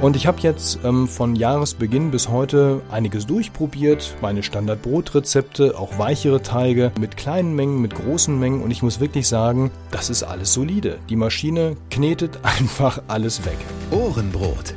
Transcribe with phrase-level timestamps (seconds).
[0.00, 6.40] Und ich habe jetzt ähm, von Jahresbeginn bis heute einiges durchprobiert, meine Standardbrotrezepte, auch weichere
[6.40, 10.54] Teige mit kleinen Mengen, mit großen Mengen und ich muss wirklich sagen, das ist alles
[10.54, 10.98] solide.
[11.10, 13.58] Die Maschine knetet einfach alles weg.
[13.90, 14.74] Ohrenbrot.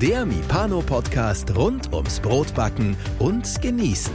[0.00, 4.12] Der Mipano Podcast rund ums Brotbacken und Genießen.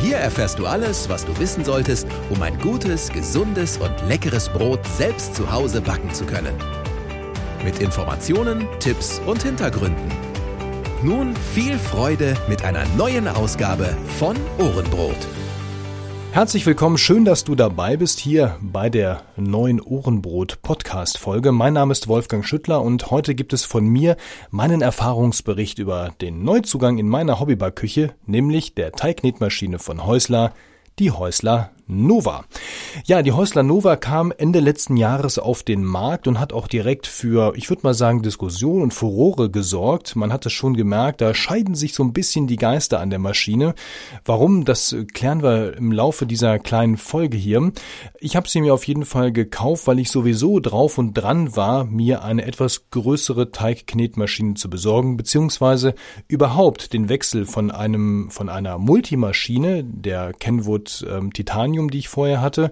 [0.00, 4.80] Hier erfährst du alles, was du wissen solltest, um ein gutes, gesundes und leckeres Brot
[4.86, 6.54] selbst zu Hause backen zu können
[7.64, 10.10] mit Informationen, Tipps und Hintergründen.
[11.02, 15.16] Nun viel Freude mit einer neuen Ausgabe von Ohrenbrot.
[16.32, 21.52] Herzlich willkommen, schön, dass du dabei bist hier bei der neuen Ohrenbrot Podcast Folge.
[21.52, 24.16] Mein Name ist Wolfgang Schüttler und heute gibt es von mir
[24.50, 30.54] meinen Erfahrungsbericht über den Neuzugang in meiner Hobbybackküche, nämlich der Teigknetmaschine von Häusler,
[30.98, 32.44] die Häusler Nova.
[33.04, 37.06] Ja, die Häusler Nova kam Ende letzten Jahres auf den Markt und hat auch direkt
[37.06, 40.16] für, ich würde mal sagen, Diskussion und Furore gesorgt.
[40.16, 43.18] Man hat es schon gemerkt, da scheiden sich so ein bisschen die Geister an der
[43.18, 43.74] Maschine.
[44.24, 47.72] Warum, das klären wir im Laufe dieser kleinen Folge hier.
[48.20, 51.84] Ich habe sie mir auf jeden Fall gekauft, weil ich sowieso drauf und dran war,
[51.84, 55.94] mir eine etwas größere Teigknetmaschine zu besorgen, beziehungsweise
[56.28, 62.08] überhaupt den Wechsel von einem, von einer Multimaschine, der Kenwood ähm, Titanium Aluminium, die ich
[62.08, 62.70] vorher hatte,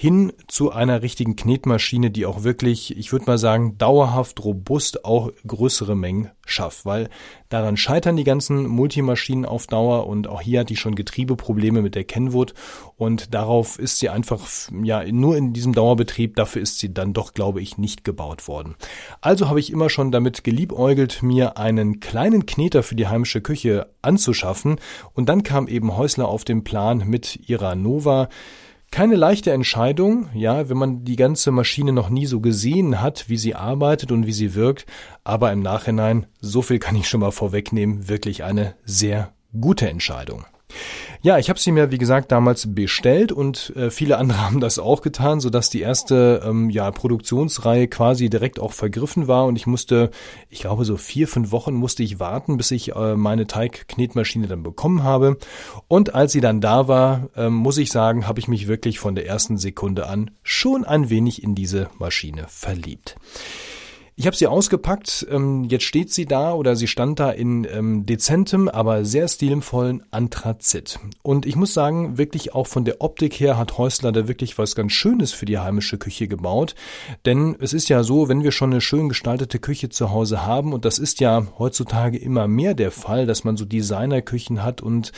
[0.00, 5.32] hin zu einer richtigen Knetmaschine, die auch wirklich, ich würde mal sagen, dauerhaft robust auch
[5.44, 7.08] größere Mengen schafft, weil
[7.48, 11.96] daran scheitern die ganzen Multimaschinen auf Dauer und auch hier hat die schon Getriebeprobleme mit
[11.96, 12.54] der Kenwood.
[12.94, 14.46] Und darauf ist sie einfach,
[14.84, 18.76] ja, nur in diesem Dauerbetrieb, dafür ist sie dann doch, glaube ich, nicht gebaut worden.
[19.20, 23.88] Also habe ich immer schon damit geliebäugelt, mir einen kleinen Kneter für die heimische Küche
[24.00, 24.76] anzuschaffen.
[25.12, 28.28] Und dann kam eben Häusler auf den Plan mit ihrer Nova,
[28.98, 33.36] keine leichte Entscheidung, ja, wenn man die ganze Maschine noch nie so gesehen hat, wie
[33.36, 34.86] sie arbeitet und wie sie wirkt,
[35.22, 40.46] aber im Nachhinein, so viel kann ich schon mal vorwegnehmen, wirklich eine sehr gute Entscheidung.
[41.20, 44.78] Ja, ich habe sie mir, wie gesagt, damals bestellt und äh, viele andere haben das
[44.78, 49.66] auch getan, sodass die erste ähm, ja, Produktionsreihe quasi direkt auch vergriffen war und ich
[49.66, 50.10] musste,
[50.48, 54.62] ich glaube, so vier, fünf Wochen musste ich warten, bis ich äh, meine Teigknetmaschine dann
[54.62, 55.38] bekommen habe.
[55.88, 59.14] Und als sie dann da war, ähm, muss ich sagen, habe ich mich wirklich von
[59.14, 63.16] der ersten Sekunde an schon ein wenig in diese Maschine verliebt.
[64.20, 65.28] Ich habe sie ausgepackt.
[65.30, 70.02] Ähm, jetzt steht sie da oder sie stand da in ähm, dezentem, aber sehr stilvollen
[70.10, 70.98] Anthrazit.
[71.22, 74.74] Und ich muss sagen, wirklich auch von der Optik her hat Häusler da wirklich was
[74.74, 76.74] ganz Schönes für die heimische Küche gebaut.
[77.26, 80.72] Denn es ist ja so, wenn wir schon eine schön gestaltete Küche zu Hause haben,
[80.72, 85.12] und das ist ja heutzutage immer mehr der Fall, dass man so Designerküchen hat und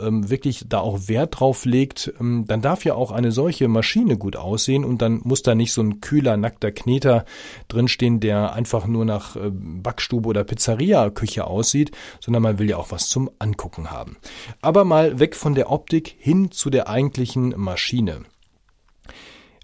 [0.00, 4.36] ähm, wirklich da auch Wert drauf legt, dann darf ja auch eine solche Maschine gut
[4.36, 7.26] aussehen und dann muss da nicht so ein kühler, nackter Kneter
[7.68, 12.76] drinstehen, der der einfach nur nach äh, Backstube oder Pizzeria-Küche aussieht, sondern man will ja
[12.76, 14.18] auch was zum Angucken haben.
[14.62, 18.22] Aber mal weg von der Optik hin zu der eigentlichen Maschine.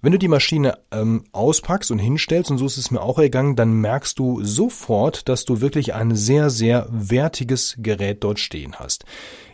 [0.03, 3.55] Wenn du die Maschine ähm, auspackst und hinstellst, und so ist es mir auch ergangen,
[3.55, 9.05] dann merkst du sofort, dass du wirklich ein sehr, sehr wertiges Gerät dort stehen hast.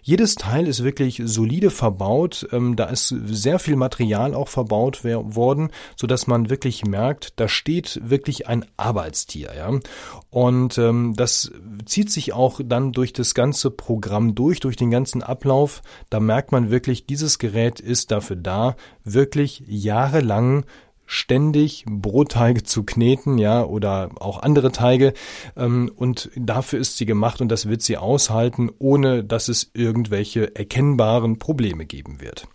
[0.05, 2.49] Jedes Teil ist wirklich solide verbaut.
[2.51, 7.47] Ähm, da ist sehr viel Material auch verbaut worden, so dass man wirklich merkt, da
[7.47, 9.53] steht wirklich ein Arbeitstier.
[9.57, 9.79] Ja?
[10.31, 11.53] Und ähm, das
[11.87, 15.83] zieht sich auch dann durch das ganze Programm durch, durch den ganzen Ablauf.
[16.11, 18.75] Da merkt man wirklich, dieses Gerät ist dafür da,
[19.05, 20.65] wirklich jahrelang
[21.12, 25.12] ständig Brotteige zu kneten, ja, oder auch andere Teige.
[25.56, 30.56] Ähm, und dafür ist sie gemacht und das wird sie aushalten, ohne dass es irgendwelche
[30.56, 32.49] erkennbaren Probleme geben wird.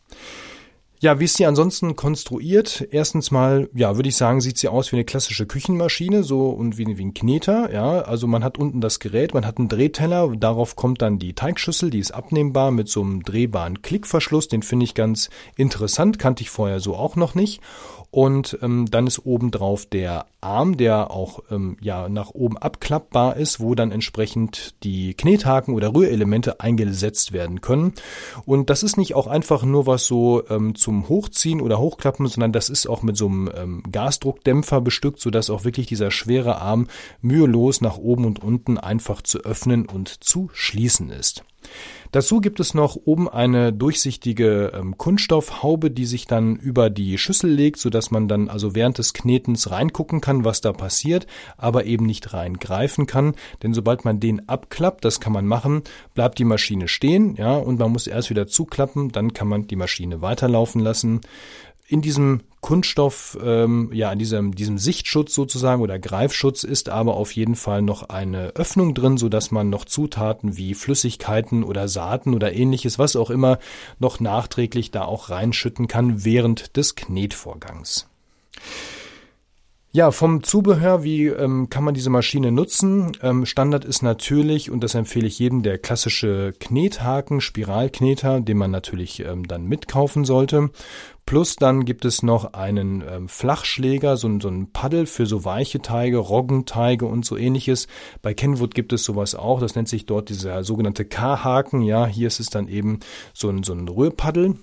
[1.00, 2.88] Ja, wie ist sie ansonsten konstruiert?
[2.90, 6.80] Erstens mal, ja, würde ich sagen, sieht sie aus wie eine klassische Küchenmaschine, so und
[6.80, 8.02] wie, wie ein Kneter, ja.
[8.02, 11.92] Also man hat unten das Gerät, man hat einen Drehteller, darauf kommt dann die Teigschüssel,
[11.92, 16.50] die ist abnehmbar mit so einem drehbaren Klickverschluss, den finde ich ganz interessant, kannte ich
[16.50, 17.62] vorher so auch noch nicht.
[18.18, 23.60] Und ähm, dann ist obendrauf der Arm, der auch ähm, ja nach oben abklappbar ist,
[23.60, 27.94] wo dann entsprechend die Knethaken oder Rührelemente eingesetzt werden können.
[28.44, 32.54] Und das ist nicht auch einfach nur was so ähm, zum Hochziehen oder Hochklappen, sondern
[32.54, 36.88] das ist auch mit so einem ähm, Gasdruckdämpfer bestückt, sodass auch wirklich dieser schwere Arm
[37.22, 41.44] mühelos nach oben und unten einfach zu öffnen und zu schließen ist.
[42.12, 47.52] Dazu gibt es noch oben eine durchsichtige ähm, Kunststoffhaube, die sich dann über die Schüssel
[47.52, 51.28] legt, sodass man dann also während des Knetens reingucken kann, was da passiert,
[51.58, 53.36] aber eben nicht reingreifen kann.
[53.62, 55.84] Denn sobald man den abklappt, das kann man machen,
[56.14, 59.76] bleibt die Maschine stehen, ja, und man muss erst wieder zuklappen, dann kann man die
[59.76, 61.22] Maschine weiterlaufen lassen.
[61.88, 67.32] In diesem Kunststoff, ähm, ja, in diesem, diesem Sichtschutz sozusagen oder Greifschutz ist aber auf
[67.32, 72.34] jeden Fall noch eine Öffnung drin, so dass man noch Zutaten wie Flüssigkeiten oder Saaten
[72.34, 73.60] oder ähnliches, was auch immer,
[74.00, 78.10] noch nachträglich da auch reinschütten kann während des Knetvorgangs.
[79.98, 83.18] Ja, vom Zubehör, wie ähm, kann man diese Maschine nutzen?
[83.24, 88.70] Ähm, Standard ist natürlich, und das empfehle ich jedem, der klassische Knethaken, Spiralkneter, den man
[88.70, 90.70] natürlich ähm, dann mitkaufen sollte.
[91.26, 95.82] Plus dann gibt es noch einen ähm, Flachschläger, so, so ein Paddel für so weiche
[95.82, 97.88] Teige, Roggenteige und so ähnliches.
[98.22, 101.82] Bei Kenwood gibt es sowas auch, das nennt sich dort dieser sogenannte K-Haken.
[101.82, 103.00] Ja, hier ist es dann eben
[103.34, 104.58] so ein, so ein Rührpaddel.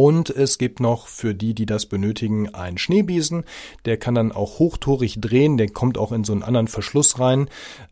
[0.00, 3.42] Und es gibt noch für die, die das benötigen, einen Schneebesen.
[3.84, 5.56] Der kann dann auch hochtorig drehen.
[5.56, 7.50] Der kommt auch in so einen anderen Verschluss rein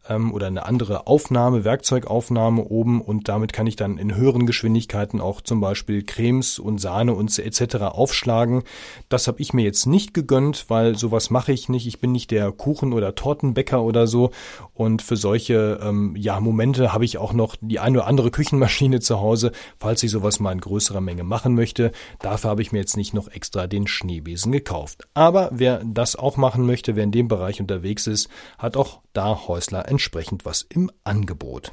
[0.08, 3.00] ähm, oder eine andere Aufnahme, Werkzeugaufnahme oben.
[3.00, 7.36] Und damit kann ich dann in höheren Geschwindigkeiten auch zum Beispiel Cremes und Sahne und
[7.36, 7.74] etc.
[7.74, 8.62] aufschlagen.
[9.08, 11.88] Das habe ich mir jetzt nicht gegönnt, weil sowas mache ich nicht.
[11.88, 14.30] Ich bin nicht der Kuchen- oder Tortenbäcker oder so.
[14.76, 19.00] Und für solche ähm, ja, Momente habe ich auch noch die eine oder andere Küchenmaschine
[19.00, 21.92] zu Hause, falls ich sowas mal in größerer Menge machen möchte.
[22.18, 25.08] Dafür habe ich mir jetzt nicht noch extra den Schneebesen gekauft.
[25.14, 28.28] Aber wer das auch machen möchte, wer in dem Bereich unterwegs ist,
[28.58, 31.72] hat auch da Häusler entsprechend was im Angebot.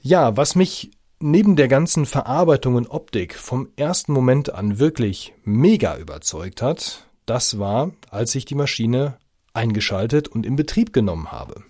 [0.00, 5.96] Ja, was mich neben der ganzen Verarbeitung und Optik vom ersten Moment an wirklich mega
[5.96, 9.18] überzeugt hat, das war, als ich die Maschine
[9.54, 11.62] eingeschaltet und in Betrieb genommen habe.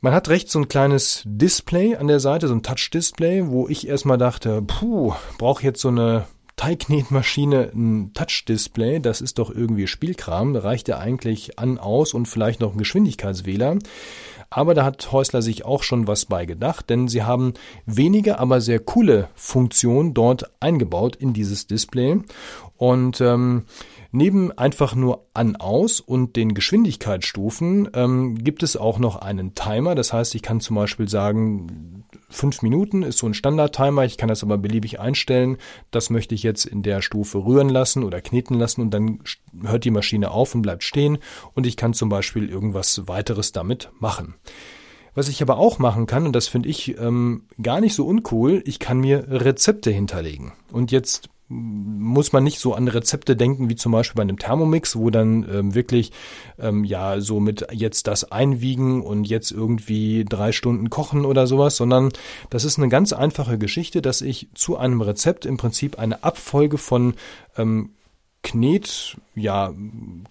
[0.00, 3.86] Man hat rechts so ein kleines Display an der Seite, so ein Touch-Display, wo ich
[3.86, 6.26] erstmal dachte, puh, brauche jetzt so eine
[6.56, 12.60] Teigknetmaschine ein Touch-Display, das ist doch irgendwie Spielkram, reicht ja eigentlich an, aus und vielleicht
[12.60, 13.78] noch ein Geschwindigkeitswähler.
[14.50, 17.54] Aber da hat Häusler sich auch schon was bei gedacht, denn sie haben
[17.86, 22.20] wenige, aber sehr coole Funktionen dort eingebaut in dieses Display.
[22.76, 23.64] Und ähm,
[24.14, 29.94] Neben einfach nur an-aus und den Geschwindigkeitsstufen ähm, gibt es auch noch einen Timer.
[29.94, 34.04] Das heißt, ich kann zum Beispiel sagen, fünf Minuten ist so ein Standard-Timer.
[34.04, 35.56] Ich kann das aber beliebig einstellen.
[35.90, 39.20] Das möchte ich jetzt in der Stufe rühren lassen oder kneten lassen und dann
[39.62, 41.16] hört die Maschine auf und bleibt stehen
[41.54, 44.34] und ich kann zum Beispiel irgendwas weiteres damit machen.
[45.14, 48.62] Was ich aber auch machen kann, und das finde ich ähm, gar nicht so uncool,
[48.66, 50.52] ich kann mir Rezepte hinterlegen.
[50.70, 54.96] Und jetzt muss man nicht so an Rezepte denken wie zum Beispiel bei einem Thermomix,
[54.96, 56.12] wo dann ähm, wirklich
[56.58, 61.76] ähm, ja so mit jetzt das einwiegen und jetzt irgendwie drei Stunden kochen oder sowas,
[61.76, 62.10] sondern
[62.50, 66.78] das ist eine ganz einfache Geschichte, dass ich zu einem Rezept im Prinzip eine Abfolge
[66.78, 67.14] von
[67.56, 67.90] ähm,
[68.42, 69.72] Knet, ja,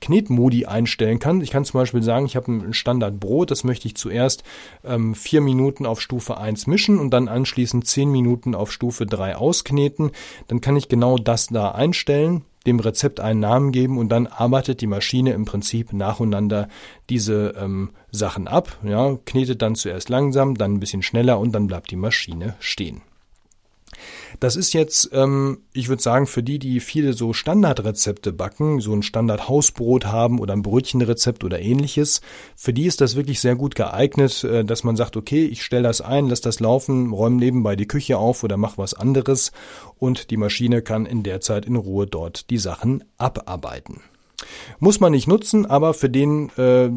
[0.02, 1.42] Knetmodi einstellen kann.
[1.42, 4.44] Ich kann zum Beispiel sagen, ich habe ein Standardbrot, das möchte ich zuerst
[4.84, 9.38] ähm, vier Minuten auf Stufe 1 mischen und dann anschließend zehn Minuten auf Stufe 3
[9.38, 10.12] auskneten.
[10.48, 14.82] Dann kann ich genau das da einstellen, dem Rezept einen Namen geben und dann arbeitet
[14.82, 16.68] die Maschine im Prinzip nacheinander
[17.10, 18.78] diese ähm, Sachen ab.
[18.84, 23.02] Ja, knetet dann zuerst langsam, dann ein bisschen schneller und dann bleibt die Maschine stehen.
[24.40, 28.94] Das ist jetzt, ähm, ich würde sagen, für die, die viele so Standardrezepte backen, so
[28.94, 32.22] ein Standard-Hausbrot haben oder ein Brötchenrezept oder ähnliches,
[32.56, 35.84] für die ist das wirklich sehr gut geeignet, äh, dass man sagt, okay, ich stelle
[35.84, 39.52] das ein, lass das laufen, räume nebenbei die Küche auf oder mach was anderes
[39.98, 44.02] und die Maschine kann in der Zeit in Ruhe dort die Sachen abarbeiten.
[44.80, 46.90] Muss man nicht nutzen, aber für den, äh,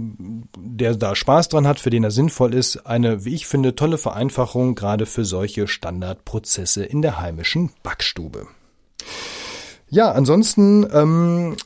[0.57, 3.99] der da Spaß dran hat, für den er sinnvoll ist, eine, wie ich finde, tolle
[3.99, 8.47] Vereinfachung, gerade für solche Standardprozesse in der heimischen Backstube.
[9.89, 11.57] Ja, ansonsten ähm,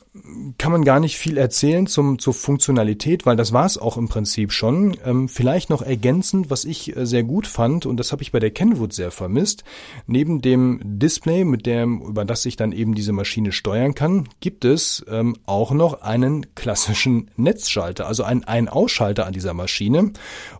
[0.57, 4.07] kann man gar nicht viel erzählen zum, zur Funktionalität, weil das war es auch im
[4.07, 4.97] Prinzip schon.
[5.05, 8.39] Ähm, vielleicht noch ergänzend, was ich äh, sehr gut fand, und das habe ich bei
[8.39, 9.63] der Kenwood sehr vermisst,
[10.07, 14.65] neben dem Display, mit dem, über das ich dann eben diese Maschine steuern kann, gibt
[14.65, 20.11] es ähm, auch noch einen klassischen Netzschalter, also einen Ein-Ausschalter an dieser Maschine.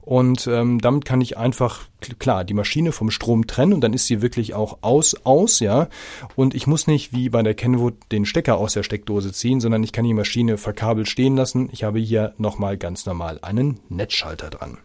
[0.01, 1.87] Und ähm, damit kann ich einfach,
[2.17, 5.87] klar, die Maschine vom Strom trennen und dann ist sie wirklich auch aus, aus, ja.
[6.35, 9.83] Und ich muss nicht wie bei der Kenwood den Stecker aus der Steckdose ziehen, sondern
[9.83, 11.69] ich kann die Maschine verkabelt stehen lassen.
[11.71, 14.77] Ich habe hier nochmal ganz normal einen Netzschalter dran.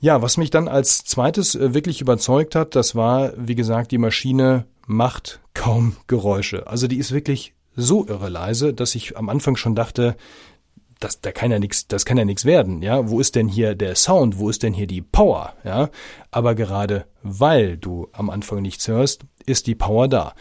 [0.00, 3.98] Ja, was mich dann als zweites äh, wirklich überzeugt hat, das war, wie gesagt, die
[3.98, 6.66] Maschine macht kaum Geräusche.
[6.66, 10.16] Also die ist wirklich so irre leise, dass ich am Anfang schon dachte,
[10.98, 13.08] das, da kann ja nichts, das kann ja nichts werden, ja.
[13.08, 14.38] Wo ist denn hier der Sound?
[14.38, 15.90] Wo ist denn hier die Power, ja?
[16.30, 20.34] Aber gerade weil du am Anfang nichts hörst, ist die Power da.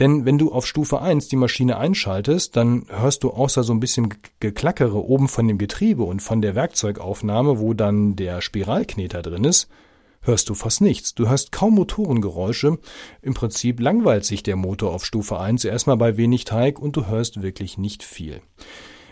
[0.00, 3.80] Denn wenn du auf Stufe 1 die Maschine einschaltest, dann hörst du außer so ein
[3.80, 9.44] bisschen Geklackere oben von dem Getriebe und von der Werkzeugaufnahme, wo dann der Spiralkneter drin
[9.44, 9.68] ist,
[10.22, 11.14] hörst du fast nichts.
[11.14, 12.78] Du hörst kaum Motorengeräusche.
[13.20, 17.06] Im Prinzip langweilt sich der Motor auf Stufe 1 erstmal bei wenig Teig und du
[17.06, 18.40] hörst wirklich nicht viel.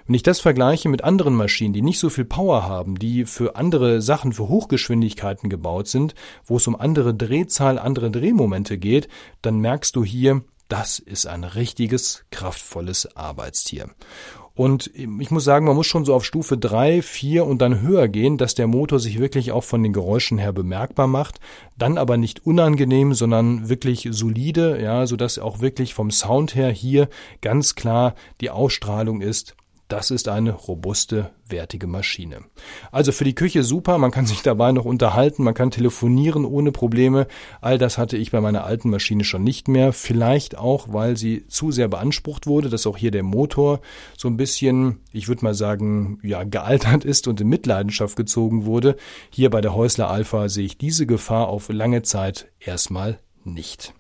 [0.07, 3.55] Wenn ich das vergleiche mit anderen Maschinen, die nicht so viel Power haben, die für
[3.55, 9.09] andere Sachen, für Hochgeschwindigkeiten gebaut sind, wo es um andere Drehzahl, andere Drehmomente geht,
[9.43, 13.91] dann merkst du hier, das ist ein richtiges, kraftvolles Arbeitstier.
[14.55, 18.09] Und ich muss sagen, man muss schon so auf Stufe drei, vier und dann höher
[18.09, 21.41] gehen, dass der Motor sich wirklich auch von den Geräuschen her bemerkbar macht.
[21.79, 26.71] Dann aber nicht unangenehm, sondern wirklich solide, ja, so dass auch wirklich vom Sound her
[26.71, 27.09] hier
[27.41, 29.57] ganz klar die Ausstrahlung ist.
[29.91, 32.43] Das ist eine robuste, wertige Maschine.
[32.93, 36.71] Also für die Küche super, man kann sich dabei noch unterhalten, man kann telefonieren ohne
[36.71, 37.27] Probleme.
[37.61, 39.93] All das hatte ich bei meiner alten Maschine schon nicht mehr.
[39.93, 43.81] Vielleicht auch, weil sie zu sehr beansprucht wurde, dass auch hier der Motor
[44.17, 48.95] so ein bisschen, ich würde mal sagen, ja, gealtert ist und in Mitleidenschaft gezogen wurde.
[49.29, 53.93] Hier bei der Häusler Alpha sehe ich diese Gefahr auf lange Zeit erstmal nicht.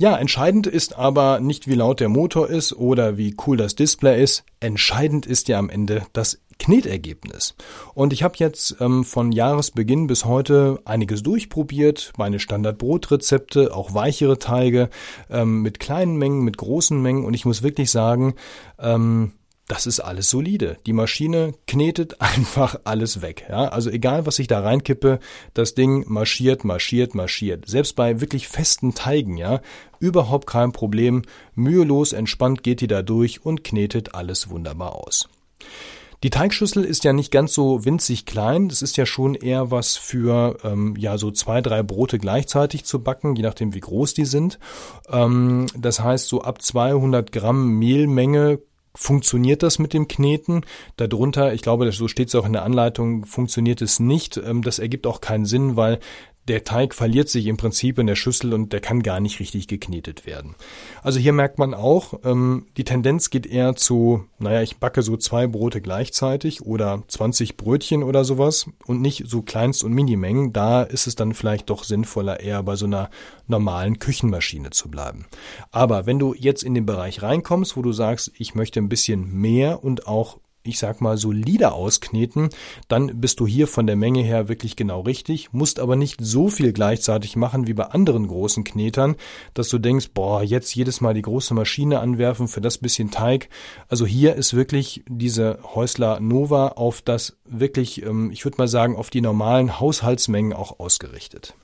[0.00, 4.22] Ja, entscheidend ist aber nicht, wie laut der Motor ist oder wie cool das Display
[4.22, 4.44] ist.
[4.58, 7.54] Entscheidend ist ja am Ende das Knetergebnis.
[7.92, 14.38] Und ich habe jetzt ähm, von Jahresbeginn bis heute einiges durchprobiert, meine Standardbrotrezepte, auch weichere
[14.38, 14.88] Teige
[15.28, 17.26] ähm, mit kleinen Mengen, mit großen Mengen.
[17.26, 18.36] Und ich muss wirklich sagen,
[18.78, 19.32] ähm,
[19.70, 20.78] das ist alles solide.
[20.86, 23.46] Die Maschine knetet einfach alles weg.
[23.48, 23.68] Ja?
[23.68, 25.20] Also egal, was ich da reinkippe,
[25.54, 27.68] das Ding marschiert, marschiert, marschiert.
[27.68, 29.60] Selbst bei wirklich festen Teigen, ja,
[30.00, 31.22] überhaupt kein Problem.
[31.54, 35.28] Mühelos, entspannt geht die da durch und knetet alles wunderbar aus.
[36.22, 38.68] Die Teigschüssel ist ja nicht ganz so winzig klein.
[38.68, 43.02] Das ist ja schon eher was für ähm, ja so zwei, drei Brote gleichzeitig zu
[43.02, 44.58] backen, je nachdem wie groß die sind.
[45.08, 48.58] Ähm, das heißt, so ab 200 Gramm Mehlmenge
[48.94, 50.62] funktioniert das mit dem Kneten.
[50.96, 54.36] Darunter, ich glaube, so steht es auch in der Anleitung, funktioniert es nicht.
[54.36, 56.00] Ähm, das ergibt auch keinen Sinn, weil
[56.50, 59.68] der Teig verliert sich im Prinzip in der Schüssel und der kann gar nicht richtig
[59.68, 60.56] geknetet werden.
[61.00, 65.16] Also hier merkt man auch, ähm, die Tendenz geht eher zu, naja, ich backe so
[65.16, 70.52] zwei Brote gleichzeitig oder 20 Brötchen oder sowas und nicht so Kleinst- und Minimengen.
[70.52, 73.10] Da ist es dann vielleicht doch sinnvoller, eher bei so einer
[73.46, 75.26] normalen Küchenmaschine zu bleiben.
[75.70, 79.32] Aber wenn du jetzt in den Bereich reinkommst, wo du sagst, ich möchte ein bisschen
[79.32, 82.50] mehr und auch ich sag mal, solider auskneten,
[82.88, 86.48] dann bist du hier von der Menge her wirklich genau richtig, musst aber nicht so
[86.48, 89.16] viel gleichzeitig machen wie bei anderen großen Knetern,
[89.54, 93.48] dass du denkst, boah, jetzt jedes Mal die große Maschine anwerfen für das bisschen Teig.
[93.88, 98.96] Also hier ist wirklich diese Häusler Nova auf das wirklich, ähm, ich würde mal sagen,
[98.96, 101.54] auf die normalen Haushaltsmengen auch ausgerichtet.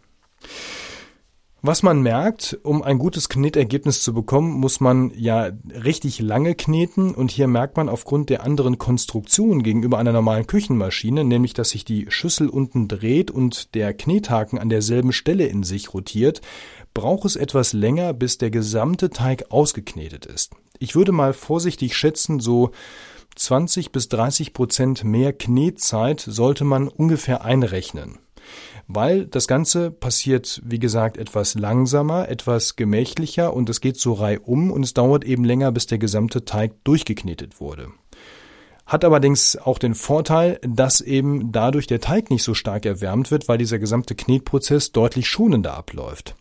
[1.63, 5.51] Was man merkt, um ein gutes Knetergebnis zu bekommen, muss man ja
[5.83, 11.25] richtig lange kneten und hier merkt man aufgrund der anderen Konstruktion gegenüber einer normalen Küchenmaschine,
[11.25, 15.95] nämlich dass sich die Schüssel unten dreht und der Knethaken an derselben Stelle in sich
[15.95, 16.43] rotiert,
[16.93, 20.53] braucht es etwas länger, bis der gesamte Teig ausgeknetet ist.
[20.79, 22.71] Ich würde mal vorsichtig schätzen, so
[23.35, 28.19] 20 bis 30 Prozent mehr Knetzeit sollte man ungefähr einrechnen
[28.89, 34.71] weil das Ganze passiert, wie gesagt, etwas langsamer, etwas gemächlicher und es geht so reihum
[34.71, 37.89] und es dauert eben länger, bis der gesamte Teig durchgeknetet wurde.
[38.87, 43.49] Hat allerdings auch den Vorteil, dass eben dadurch der Teig nicht so stark erwärmt wird,
[43.49, 46.37] weil dieser gesamte Knetprozess deutlich schonender abläuft.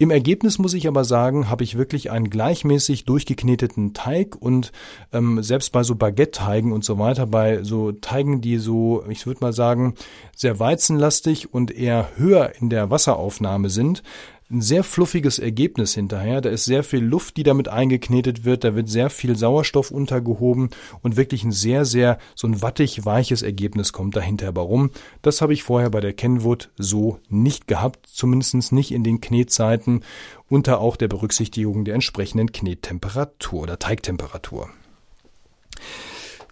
[0.00, 4.70] Im Ergebnis muss ich aber sagen, habe ich wirklich einen gleichmäßig durchgekneteten Teig und
[5.12, 9.40] ähm, selbst bei so Baguette-Teigen und so weiter, bei so Teigen, die so, ich würde
[9.40, 9.94] mal sagen,
[10.36, 14.04] sehr weizenlastig und eher höher in der Wasseraufnahme sind,
[14.50, 16.40] ein sehr fluffiges Ergebnis hinterher.
[16.40, 18.64] Da ist sehr viel Luft, die damit eingeknetet wird.
[18.64, 20.70] Da wird sehr viel Sauerstoff untergehoben
[21.02, 24.90] und wirklich ein sehr, sehr so ein wattig weiches Ergebnis kommt dahinter Warum?
[25.20, 28.06] Das habe ich vorher bei der Kenwood so nicht gehabt.
[28.06, 30.02] Zumindest nicht in den Knetzeiten
[30.48, 34.70] unter auch der Berücksichtigung der entsprechenden Knettemperatur oder Teigtemperatur.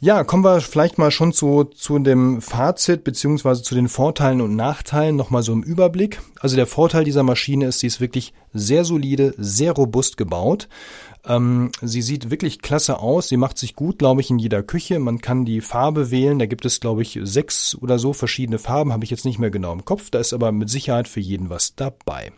[0.01, 4.55] Ja, kommen wir vielleicht mal schon zu, zu dem Fazit beziehungsweise zu den Vorteilen und
[4.55, 6.21] Nachteilen nochmal so im Überblick.
[6.39, 10.69] Also der Vorteil dieser Maschine ist, sie ist wirklich sehr solide, sehr robust gebaut.
[11.27, 13.29] Ähm, sie sieht wirklich klasse aus.
[13.29, 14.99] Sie macht sich gut, glaube ich, in jeder Küche.
[14.99, 16.39] Man kann die Farbe wählen.
[16.39, 18.93] Da gibt es, glaube ich, sechs oder so verschiedene Farben.
[18.93, 20.11] Habe ich jetzt nicht mehr genau im Kopf.
[20.11, 22.33] Da ist aber mit Sicherheit für jeden was dabei.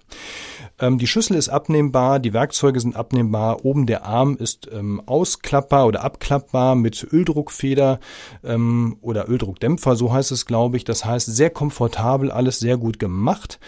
[0.78, 2.18] Ähm, die Schüssel ist abnehmbar.
[2.18, 3.64] Die Werkzeuge sind abnehmbar.
[3.64, 8.00] Oben der Arm ist ähm, ausklappbar oder abklappbar mit Öldruckfeder
[8.44, 9.96] ähm, oder Öldruckdämpfer.
[9.96, 10.84] So heißt es, glaube ich.
[10.84, 13.60] Das heißt, sehr komfortabel, alles sehr gut gemacht.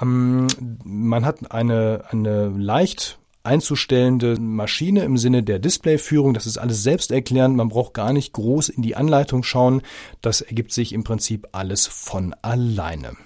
[0.00, 0.46] Ähm,
[0.84, 6.34] man hat eine, eine leicht einzustellende Maschine im Sinne der Displayführung.
[6.34, 7.56] Das ist alles selbsterklärend.
[7.56, 9.82] Man braucht gar nicht groß in die Anleitung schauen.
[10.20, 13.16] Das ergibt sich im Prinzip alles von alleine.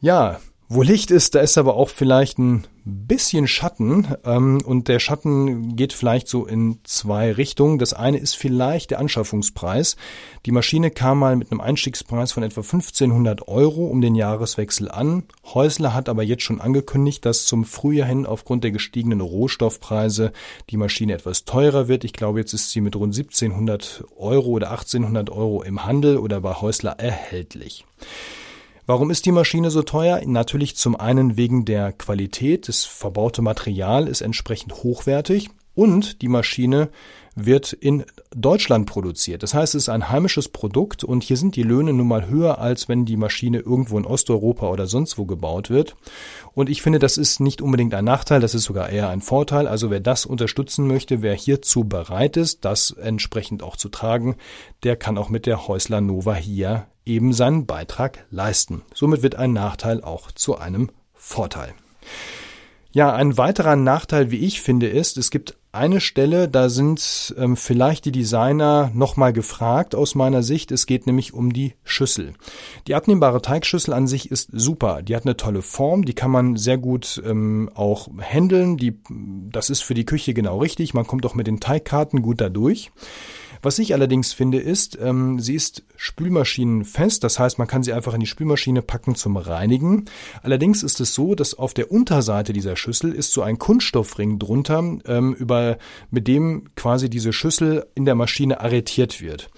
[0.00, 4.98] Ja, wo Licht ist, da ist aber auch vielleicht ein bisschen Schatten ähm, und der
[4.98, 7.78] Schatten geht vielleicht so in zwei Richtungen.
[7.78, 9.96] Das eine ist vielleicht der Anschaffungspreis.
[10.46, 15.24] Die Maschine kam mal mit einem Einstiegspreis von etwa 1500 Euro um den Jahreswechsel an.
[15.44, 20.32] Häusler hat aber jetzt schon angekündigt, dass zum Frühjahr hin aufgrund der gestiegenen Rohstoffpreise
[20.70, 22.04] die Maschine etwas teurer wird.
[22.04, 26.40] Ich glaube, jetzt ist sie mit rund 1700 Euro oder 1800 Euro im Handel oder
[26.40, 27.84] bei Häusler erhältlich.
[28.88, 30.22] Warum ist die Maschine so teuer?
[30.24, 32.68] Natürlich zum einen wegen der Qualität.
[32.68, 36.90] Das verbaute Material ist entsprechend hochwertig und die Maschine
[37.36, 38.04] wird in
[38.34, 39.44] Deutschland produziert.
[39.44, 42.58] Das heißt, es ist ein heimisches Produkt und hier sind die Löhne nun mal höher,
[42.58, 45.94] als wenn die Maschine irgendwo in Osteuropa oder sonst wo gebaut wird.
[46.52, 49.68] Und ich finde, das ist nicht unbedingt ein Nachteil, das ist sogar eher ein Vorteil.
[49.68, 54.34] Also wer das unterstützen möchte, wer hierzu bereit ist, das entsprechend auch zu tragen,
[54.82, 58.82] der kann auch mit der Häusler Nova hier eben seinen Beitrag leisten.
[58.94, 61.72] Somit wird ein Nachteil auch zu einem Vorteil.
[62.90, 67.56] Ja, ein weiterer Nachteil, wie ich finde, ist, es gibt eine Stelle, da sind ähm,
[67.56, 70.72] vielleicht die Designer nochmal gefragt aus meiner Sicht.
[70.72, 72.34] Es geht nämlich um die Schüssel.
[72.86, 75.02] Die abnehmbare Teigschüssel an sich ist super.
[75.02, 78.76] Die hat eine tolle Form, die kann man sehr gut ähm, auch handeln.
[78.76, 80.94] Die, das ist für die Küche genau richtig.
[80.94, 82.90] Man kommt auch mit den Teigkarten gut dadurch.
[83.62, 87.24] Was ich allerdings finde, ist, ähm, sie ist spülmaschinenfest.
[87.24, 90.04] Das heißt, man kann sie einfach in die Spülmaschine packen zum Reinigen.
[90.42, 94.78] Allerdings ist es so, dass auf der Unterseite dieser Schüssel ist so ein Kunststoffring drunter,
[94.78, 95.78] ähm, über,
[96.10, 99.50] mit dem quasi diese Schüssel in der Maschine arretiert wird.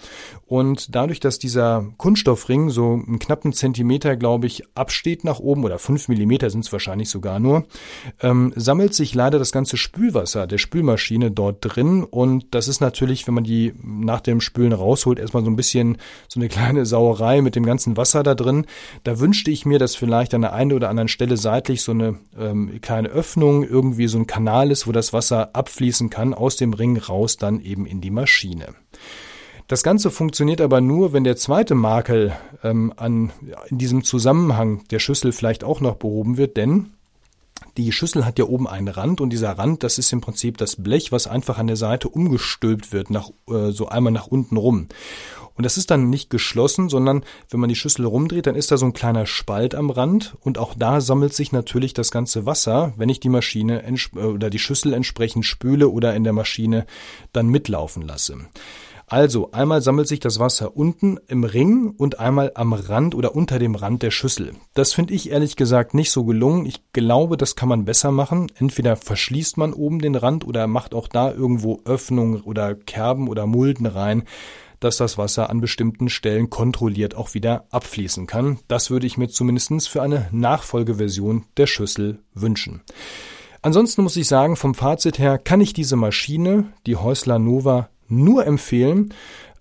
[0.50, 5.78] Und dadurch, dass dieser Kunststoffring so einen knappen Zentimeter, glaube ich, absteht nach oben oder
[5.78, 7.66] fünf Millimeter sind es wahrscheinlich sogar nur,
[8.20, 12.02] ähm, sammelt sich leider das ganze Spülwasser der Spülmaschine dort drin.
[12.02, 15.98] Und das ist natürlich, wenn man die nach dem Spülen rausholt, erstmal so ein bisschen
[16.26, 18.66] so eine kleine Sauerei mit dem ganzen Wasser da drin.
[19.04, 22.18] Da wünschte ich mir, dass vielleicht an der einen oder anderen Stelle seitlich so eine
[22.36, 26.72] ähm, kleine Öffnung, irgendwie so ein Kanal ist, wo das Wasser abfließen kann, aus dem
[26.72, 28.74] Ring raus dann eben in die Maschine.
[29.70, 33.30] Das Ganze funktioniert aber nur, wenn der zweite Makel ähm, an,
[33.68, 36.90] in diesem Zusammenhang der Schüssel vielleicht auch noch behoben wird, denn
[37.76, 40.74] die Schüssel hat ja oben einen Rand und dieser Rand, das ist im Prinzip das
[40.74, 44.88] Blech, was einfach an der Seite umgestülpt wird, nach, äh, so einmal nach unten rum.
[45.54, 48.76] Und das ist dann nicht geschlossen, sondern wenn man die Schüssel rumdreht, dann ist da
[48.76, 52.92] so ein kleiner Spalt am Rand und auch da sammelt sich natürlich das ganze Wasser,
[52.96, 56.86] wenn ich die Maschine äh, oder die Schüssel entsprechend spüle oder in der Maschine
[57.32, 58.38] dann mitlaufen lasse.
[59.10, 63.58] Also einmal sammelt sich das Wasser unten im Ring und einmal am Rand oder unter
[63.58, 64.52] dem Rand der Schüssel.
[64.74, 66.64] Das finde ich ehrlich gesagt nicht so gelungen.
[66.64, 68.52] Ich glaube, das kann man besser machen.
[68.54, 73.48] Entweder verschließt man oben den Rand oder macht auch da irgendwo Öffnungen oder Kerben oder
[73.48, 74.22] Mulden rein,
[74.78, 78.60] dass das Wasser an bestimmten Stellen kontrolliert auch wieder abfließen kann.
[78.68, 82.82] Das würde ich mir zumindest für eine Nachfolgeversion der Schüssel wünschen.
[83.60, 88.46] Ansonsten muss ich sagen, vom Fazit her kann ich diese Maschine, die Häusler Nova, nur
[88.46, 89.14] empfehlen.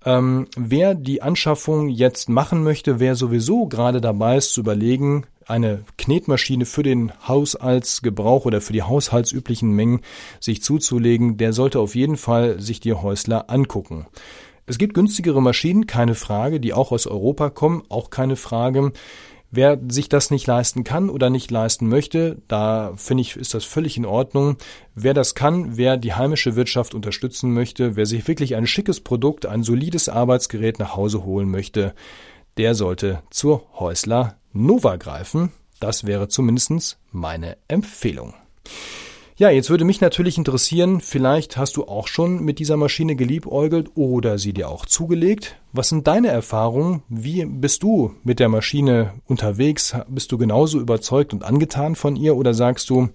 [0.06, 5.84] Ähm, wer die Anschaffung jetzt machen möchte, wer sowieso gerade dabei ist zu überlegen, eine
[5.98, 10.02] Knetmaschine für den Haushaltsgebrauch oder für die haushaltsüblichen Mengen
[10.40, 14.06] sich zuzulegen, der sollte auf jeden Fall sich die Häusler angucken.
[14.68, 18.92] Es gibt günstigere Maschinen, keine Frage, die auch aus Europa kommen, auch keine Frage.
[19.52, 23.66] Wer sich das nicht leisten kann oder nicht leisten möchte, da finde ich, ist das
[23.66, 24.58] völlig in Ordnung.
[24.94, 29.48] Wer das kann, wer die heimische Wirtschaft unterstützen möchte, wer sich wirklich ein schickes Produkt,
[29.48, 31.96] ein solides Arbeitsgerät nach Hause holen möchte,
[32.58, 35.52] der sollte zur Häusler Nova greifen.
[35.80, 38.36] Das wäre zumindest meine Empfehlung.
[39.40, 43.92] Ja, jetzt würde mich natürlich interessieren, vielleicht hast du auch schon mit dieser Maschine geliebäugelt
[43.96, 45.56] oder sie dir auch zugelegt.
[45.72, 47.04] Was sind deine Erfahrungen?
[47.08, 49.96] Wie bist du mit der Maschine unterwegs?
[50.10, 53.08] Bist du genauso überzeugt und angetan von ihr oder sagst du,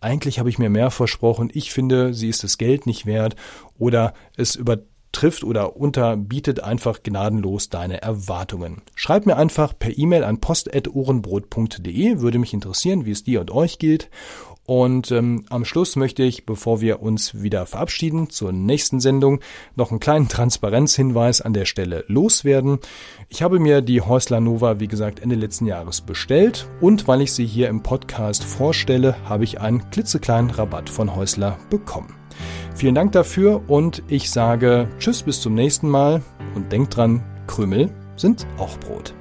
[0.00, 3.36] eigentlich habe ich mir mehr versprochen, ich finde, sie ist das Geld nicht wert
[3.78, 8.82] oder es übertrifft oder unterbietet einfach gnadenlos deine Erwartungen.
[8.96, 13.78] Schreib mir einfach per E-Mail an post.ohrenbrot.de, würde mich interessieren, wie es dir und euch
[13.78, 14.10] geht.
[14.68, 19.40] Und ähm, am Schluss möchte ich, bevor wir uns wieder verabschieden zur nächsten Sendung,
[19.76, 22.78] noch einen kleinen Transparenzhinweis an der Stelle loswerden.
[23.30, 27.32] Ich habe mir die Häusler Nova, wie gesagt, Ende letzten Jahres bestellt und weil ich
[27.32, 32.14] sie hier im Podcast vorstelle, habe ich einen klitzekleinen Rabatt von Häusler bekommen.
[32.74, 36.20] Vielen Dank dafür und ich sage Tschüss bis zum nächsten Mal
[36.54, 39.14] und denkt dran, Krümel sind auch Brot.